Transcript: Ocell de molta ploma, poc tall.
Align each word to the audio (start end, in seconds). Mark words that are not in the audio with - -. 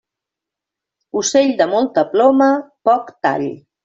Ocell 1.19 1.53
de 1.59 1.67
molta 1.73 2.05
ploma, 2.13 2.47
poc 2.91 3.13
tall. 3.27 3.47